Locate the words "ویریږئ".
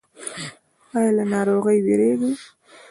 1.83-2.31